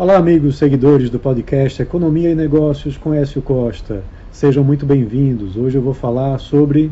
Olá, 0.00 0.16
amigos 0.16 0.56
seguidores 0.56 1.10
do 1.10 1.18
podcast 1.18 1.82
Economia 1.82 2.30
e 2.30 2.34
Negócios 2.34 2.96
com 2.96 3.12
Écio 3.12 3.42
Costa. 3.42 4.02
Sejam 4.32 4.64
muito 4.64 4.86
bem-vindos. 4.86 5.58
Hoje 5.58 5.76
eu 5.76 5.82
vou 5.82 5.92
falar 5.92 6.38
sobre 6.38 6.90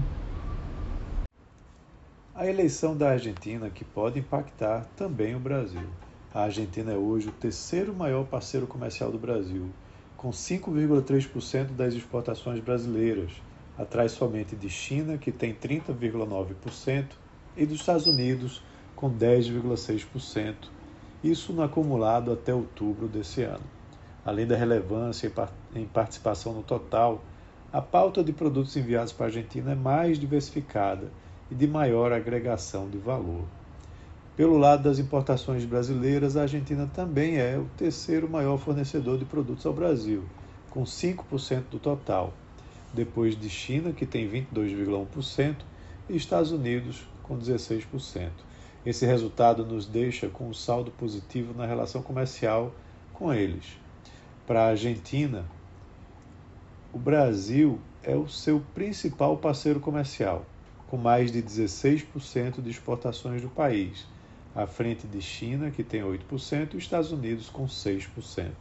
a 2.35 2.47
eleição 2.47 2.95
da 2.95 3.09
Argentina 3.09 3.71
que 3.71 3.83
pode 3.83 4.19
impactar 4.19 4.87
também 4.95 5.35
o 5.35 5.41
Brasil. 5.41 5.89
A 6.35 6.43
Argentina 6.43 6.93
é 6.93 6.97
hoje 6.99 7.29
o 7.31 7.33
terceiro 7.33 7.95
maior 7.95 8.27
parceiro 8.27 8.67
comercial 8.67 9.11
do 9.11 9.19
Brasil, 9.19 9.71
com 10.15 10.29
5,3% 10.29 11.69
das 11.75 11.95
exportações 11.95 12.61
brasileiras, 12.61 13.31
atrás 13.79 14.13
somente 14.13 14.55
de 14.55 14.69
China, 14.69 15.17
que 15.17 15.33
tem 15.33 15.55
30,9%, 15.55 17.07
e 17.57 17.65
dos 17.65 17.81
Estados 17.81 18.07
Unidos, 18.07 18.63
com 18.95 19.11
10,6%, 19.11 20.55
isso 21.23 21.53
no 21.53 21.63
acumulado 21.63 22.33
até 22.33 22.55
outubro 22.55 23.09
desse 23.09 23.43
ano. 23.43 23.65
Além 24.25 24.47
da 24.47 24.57
relevância 24.57 25.33
em 25.75 25.85
participação 25.85 26.53
no 26.53 26.63
total, 26.63 27.23
a 27.73 27.83
pauta 27.83 28.23
de 28.23 28.33
produtos 28.33 28.77
enviados 28.77 29.13
para 29.13 29.27
a 29.27 29.29
Argentina 29.29 29.73
é 29.73 29.75
mais 29.75 30.19
diversificada 30.19 31.11
e 31.51 31.55
de 31.55 31.67
maior 31.67 32.13
agregação 32.13 32.89
de 32.89 32.99
valor. 32.99 33.45
Pelo 34.37 34.57
lado 34.57 34.85
das 34.85 34.99
importações 34.99 35.65
brasileiras, 35.65 36.37
a 36.37 36.43
Argentina 36.43 36.89
também 36.95 37.39
é 37.39 37.59
o 37.59 37.69
terceiro 37.77 38.31
maior 38.31 38.57
fornecedor 38.57 39.19
de 39.19 39.25
produtos 39.25 39.67
ao 39.67 39.73
Brasil, 39.73 40.23
com 40.71 40.85
5% 40.85 41.65
do 41.71 41.79
total, 41.79 42.33
depois 42.95 43.39
de 43.39 43.51
China, 43.51 43.93
que 43.93 44.07
tem 44.07 44.31
22,1%, 44.31 45.57
e 46.09 46.17
Estados 46.17 46.53
Unidos, 46.53 47.07
com 47.23 47.37
16%. 47.37 48.31
Esse 48.87 49.05
resultado 49.05 49.67
nos 49.67 49.87
deixa 49.87 50.29
com 50.29 50.49
um 50.49 50.55
saldo 50.55 50.91
positivo 50.93 51.53
na 51.53 51.67
relação 51.67 52.01
comercial 52.01 52.73
com 53.13 53.35
eles. 53.35 53.77
Para 54.47 54.63
a 54.63 54.69
Argentina, 54.69 55.45
o 56.93 56.99
Brasil 56.99 57.81
é 58.03 58.15
o 58.15 58.29
seu 58.29 58.61
principal 58.75 59.37
parceiro 59.37 59.81
comercial, 59.81 60.47
com 60.87 60.97
mais 60.97 61.31
de 61.31 61.43
16% 61.43 62.63
de 62.63 62.71
exportações 62.71 63.43
do 63.43 63.49
país, 63.49 64.07
à 64.55 64.67
frente 64.67 65.07
de 65.07 65.21
China, 65.21 65.71
que 65.71 65.83
tem 65.83 66.03
8%, 66.03 66.75
e 66.75 66.79
Estados 66.79 67.13
Unidos, 67.13 67.51
com 67.51 67.67
6%. 67.67 68.53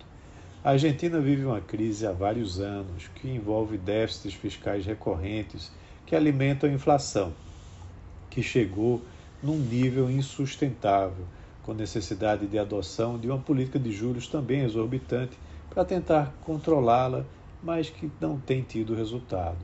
A 0.63 0.71
Argentina 0.71 1.21
vive 1.21 1.45
uma 1.45 1.61
crise 1.61 2.05
há 2.05 2.11
vários 2.11 2.59
anos 2.59 3.07
que 3.15 3.29
envolve 3.29 3.77
déficits 3.77 4.33
fiscais 4.33 4.85
recorrentes 4.85 5.71
que 6.05 6.15
alimentam 6.15 6.69
a 6.69 6.73
inflação, 6.73 7.33
que 8.29 8.43
chegou 8.43 9.01
num 9.41 9.57
nível 9.57 10.09
insustentável, 10.09 11.25
com 11.63 11.73
necessidade 11.73 12.47
de 12.47 12.57
adoção 12.57 13.17
de 13.17 13.27
uma 13.27 13.37
política 13.37 13.77
de 13.77 13.91
juros 13.91 14.27
também 14.27 14.61
exorbitante 14.61 15.37
para 15.69 15.85
tentar 15.85 16.33
controlá-la, 16.41 17.25
mas 17.61 17.89
que 17.89 18.09
não 18.19 18.39
tem 18.39 18.61
tido 18.61 18.95
resultado. 18.95 19.57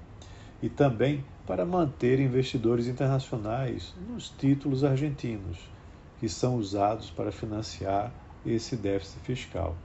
E 0.62 0.70
também 0.70 1.24
para 1.46 1.66
manter 1.66 2.20
investidores 2.20 2.88
internacionais 2.88 3.94
nos 4.10 4.30
títulos 4.30 4.84
argentinos, 4.84 5.58
que 6.20 6.30
são 6.30 6.56
usados 6.56 7.10
para 7.10 7.32
financiar 7.32 8.12
esse 8.46 8.76
déficit 8.76 9.20
fiscal. 9.22 9.76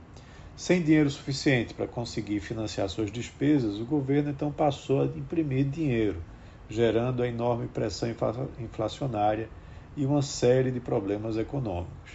Sem 0.57 0.83
dinheiro 0.83 1.09
suficiente 1.09 1.73
para 1.73 1.87
conseguir 1.87 2.41
financiar 2.41 2.89
suas 2.89 3.11
despesas, 3.11 3.79
o 3.79 3.85
governo 3.85 4.31
então 4.31 4.51
passou 4.51 5.03
a 5.03 5.07
imprimir 5.07 5.65
dinheiro, 5.69 6.21
gerando 6.69 7.23
a 7.23 7.29
enorme 7.29 7.69
pressão 7.69 8.09
inflacionária 8.59 9.49
e 9.99 10.07
uma 10.07 10.23
série 10.23 10.71
de 10.71 10.79
problemas 10.79 11.37
econômicos. 11.37 12.13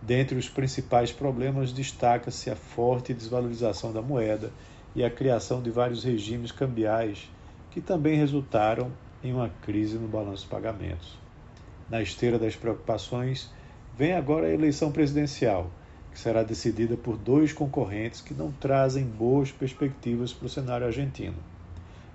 Dentre 0.00 0.38
os 0.38 0.48
principais 0.48 1.12
problemas 1.12 1.70
destaca-se 1.70 2.48
a 2.48 2.56
forte 2.56 3.12
desvalorização 3.12 3.92
da 3.92 4.00
moeda 4.00 4.50
e 4.96 5.04
a 5.04 5.10
criação 5.10 5.60
de 5.60 5.70
vários 5.70 6.02
regimes 6.02 6.50
cambiais, 6.50 7.30
que 7.70 7.82
também 7.82 8.16
resultaram 8.16 8.90
em 9.22 9.34
uma 9.34 9.50
crise 9.60 9.98
no 9.98 10.08
balanço 10.08 10.44
de 10.44 10.48
pagamentos. 10.48 11.18
Na 11.90 12.00
esteira 12.00 12.38
das 12.38 12.56
preocupações, 12.56 13.50
vem 13.94 14.14
agora 14.14 14.46
a 14.46 14.54
eleição 14.54 14.90
presidencial, 14.90 15.70
que 16.10 16.18
será 16.18 16.42
decidida 16.42 16.96
por 16.96 17.18
dois 17.18 17.52
concorrentes 17.52 18.22
que 18.22 18.32
não 18.32 18.50
trazem 18.50 19.04
boas 19.04 19.52
perspectivas 19.52 20.32
para 20.32 20.46
o 20.46 20.50
cenário 20.50 20.86
argentino. 20.86 21.36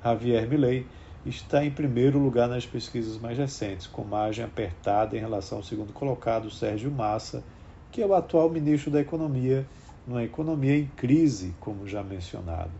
Javier 0.04 0.50
Milei 0.50 0.88
está 1.26 1.66
em 1.66 1.72
primeiro 1.72 2.20
lugar 2.20 2.48
nas 2.48 2.66
pesquisas 2.66 3.18
mais 3.18 3.38
recentes, 3.38 3.88
com 3.88 4.04
margem 4.04 4.46
apertada 4.46 5.18
em 5.18 5.20
relação 5.20 5.58
ao 5.58 5.64
segundo 5.64 5.92
colocado, 5.92 6.52
Sérgio 6.52 6.92
Massa, 6.92 7.44
que 7.92 8.02
é 8.02 8.06
o 8.06 8.14
atual 8.14 8.50
ministro 8.50 8.92
da 8.92 9.02
Economia, 9.02 9.66
numa 10.06 10.24
economia 10.24 10.78
em 10.78 10.86
crise, 10.86 11.56
como 11.60 11.88
já 11.88 12.04
mencionado. 12.04 12.72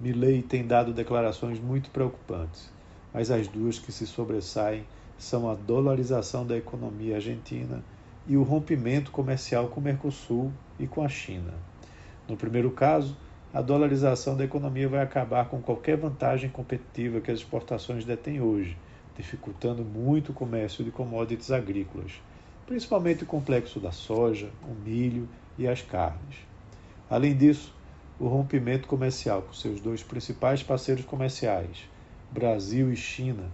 Milley 0.00 0.42
tem 0.42 0.66
dado 0.66 0.92
declarações 0.92 1.60
muito 1.60 1.90
preocupantes, 1.90 2.70
mas 3.12 3.30
as 3.30 3.48
duas 3.48 3.78
que 3.78 3.92
se 3.92 4.06
sobressaem 4.06 4.84
são 5.18 5.50
a 5.50 5.54
dolarização 5.54 6.46
da 6.46 6.56
economia 6.56 7.16
argentina 7.16 7.82
e 8.26 8.36
o 8.36 8.42
rompimento 8.42 9.10
comercial 9.10 9.68
com 9.68 9.80
o 9.80 9.82
Mercosul 9.82 10.52
e 10.78 10.86
com 10.86 11.02
a 11.02 11.08
China. 11.08 11.54
No 12.28 12.36
primeiro 12.36 12.70
caso, 12.70 13.16
a 13.56 13.62
dolarização 13.62 14.36
da 14.36 14.44
economia 14.44 14.86
vai 14.86 15.00
acabar 15.00 15.48
com 15.48 15.62
qualquer 15.62 15.96
vantagem 15.96 16.50
competitiva 16.50 17.22
que 17.22 17.30
as 17.30 17.38
exportações 17.38 18.04
detêm 18.04 18.38
hoje, 18.38 18.76
dificultando 19.16 19.82
muito 19.82 20.30
o 20.30 20.34
comércio 20.34 20.84
de 20.84 20.90
commodities 20.90 21.50
agrícolas, 21.50 22.20
principalmente 22.66 23.22
o 23.22 23.26
complexo 23.26 23.80
da 23.80 23.90
soja, 23.90 24.50
o 24.62 24.74
milho 24.74 25.26
e 25.56 25.66
as 25.66 25.80
carnes. 25.80 26.36
Além 27.08 27.34
disso, 27.34 27.74
o 28.20 28.26
rompimento 28.28 28.86
comercial 28.86 29.40
com 29.40 29.54
seus 29.54 29.80
dois 29.80 30.02
principais 30.02 30.62
parceiros 30.62 31.06
comerciais, 31.06 31.88
Brasil 32.30 32.92
e 32.92 32.96
China, 32.96 33.44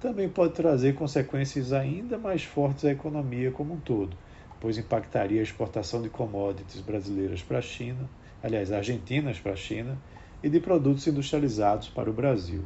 também 0.00 0.28
pode 0.28 0.54
trazer 0.54 0.96
consequências 0.96 1.72
ainda 1.72 2.18
mais 2.18 2.42
fortes 2.42 2.84
à 2.84 2.90
economia 2.90 3.52
como 3.52 3.74
um 3.74 3.78
todo, 3.78 4.16
pois 4.60 4.78
impactaria 4.78 5.38
a 5.38 5.44
exportação 5.44 6.02
de 6.02 6.08
commodities 6.08 6.80
brasileiras 6.80 7.40
para 7.40 7.58
a 7.58 7.62
China 7.62 8.08
aliás, 8.44 8.70
argentinas 8.70 9.40
para 9.40 9.52
a 9.52 9.56
China, 9.56 9.98
e 10.42 10.50
de 10.50 10.60
produtos 10.60 11.06
industrializados 11.06 11.88
para 11.88 12.10
o 12.10 12.12
Brasil. 12.12 12.62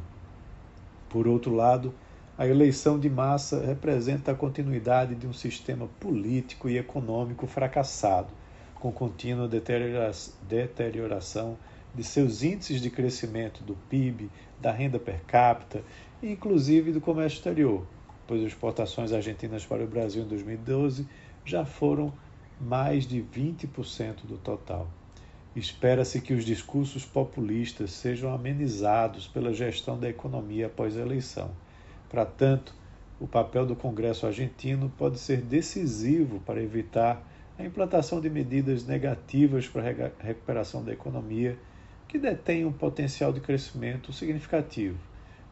Por 1.07 1.25
outro 1.25 1.55
lado, 1.55 1.95
a 2.37 2.45
eleição 2.45 2.99
de 2.99 3.09
massa 3.09 3.65
representa 3.65 4.33
a 4.33 4.35
continuidade 4.35 5.15
de 5.15 5.25
um 5.25 5.31
sistema 5.31 5.87
político 5.97 6.69
e 6.69 6.77
econômico 6.77 7.47
fracassado, 7.47 8.27
com 8.75 8.91
contínua 8.91 9.47
deterioração 9.47 11.57
de 11.95 12.03
seus 12.03 12.43
índices 12.43 12.81
de 12.81 12.89
crescimento 12.89 13.63
do 13.63 13.75
PIB, 13.89 14.29
da 14.59 14.73
renda 14.73 14.99
per 14.99 15.21
capita 15.21 15.81
e 16.21 16.33
inclusive 16.33 16.91
do 16.91 16.99
comércio 16.99 17.37
exterior, 17.37 17.87
pois 18.27 18.41
as 18.41 18.47
exportações 18.47 19.13
argentinas 19.13 19.65
para 19.65 19.81
o 19.81 19.87
Brasil 19.87 20.23
em 20.23 20.27
2012 20.27 21.07
já 21.45 21.63
foram 21.63 22.11
mais 22.59 23.07
de 23.07 23.23
20% 23.23 24.25
do 24.25 24.37
total. 24.37 24.98
Espera-se 25.55 26.21
que 26.21 26.33
os 26.33 26.45
discursos 26.45 27.03
populistas 27.03 27.91
sejam 27.91 28.33
amenizados 28.33 29.27
pela 29.27 29.53
gestão 29.53 29.99
da 29.99 30.07
economia 30.07 30.67
após 30.67 30.95
a 30.95 31.01
eleição. 31.01 31.51
Para 32.07 32.25
tanto, 32.25 32.73
o 33.19 33.27
papel 33.27 33.65
do 33.65 33.75
Congresso 33.75 34.27
argentino 34.27 34.91
pode 34.97 35.19
ser 35.19 35.41
decisivo 35.41 36.39
para 36.41 36.61
evitar 36.61 37.27
a 37.57 37.65
implantação 37.65 38.21
de 38.21 38.29
medidas 38.29 38.85
negativas 38.85 39.67
para 39.67 39.81
a 39.89 40.23
recuperação 40.23 40.83
da 40.83 40.93
economia, 40.93 41.57
que 42.07 42.17
detém 42.17 42.63
um 42.63 42.71
potencial 42.71 43.33
de 43.33 43.41
crescimento 43.41 44.13
significativo, 44.13 44.97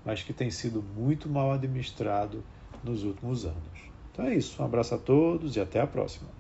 mas 0.06 0.24
que 0.24 0.32
tem 0.32 0.50
sido 0.50 0.82
muito 0.82 1.28
mal 1.28 1.52
administrado 1.52 2.44
nos 2.84 3.04
últimos 3.04 3.46
anos. 3.46 3.92
Então 4.12 4.26
é 4.26 4.36
isso. 4.36 4.62
Um 4.62 4.66
abraço 4.66 4.96
a 4.96 4.98
todos 4.98 5.56
e 5.56 5.60
até 5.60 5.82
a 5.82 5.88
próxima. 5.88 6.37